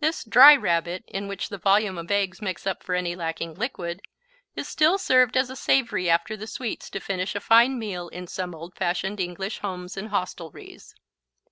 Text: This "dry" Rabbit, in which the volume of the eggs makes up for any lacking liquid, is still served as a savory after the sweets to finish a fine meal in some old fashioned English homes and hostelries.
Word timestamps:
This 0.00 0.24
"dry" 0.24 0.56
Rabbit, 0.56 1.04
in 1.06 1.28
which 1.28 1.48
the 1.48 1.56
volume 1.56 1.96
of 1.96 2.08
the 2.08 2.14
eggs 2.14 2.42
makes 2.42 2.66
up 2.66 2.82
for 2.82 2.96
any 2.96 3.14
lacking 3.14 3.54
liquid, 3.54 4.02
is 4.56 4.66
still 4.66 4.98
served 4.98 5.36
as 5.36 5.48
a 5.48 5.54
savory 5.54 6.10
after 6.10 6.36
the 6.36 6.48
sweets 6.48 6.90
to 6.90 6.98
finish 6.98 7.36
a 7.36 7.40
fine 7.40 7.78
meal 7.78 8.08
in 8.08 8.26
some 8.26 8.52
old 8.52 8.74
fashioned 8.74 9.20
English 9.20 9.60
homes 9.60 9.96
and 9.96 10.08
hostelries. 10.08 10.96